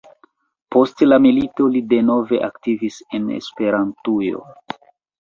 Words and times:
Post 0.75 1.03
la 1.09 1.19
milito 1.25 1.69
li 1.77 1.83
denove 1.93 2.41
aktivis 2.49 3.01
en 3.21 3.31
Esperantujo. 3.39 4.47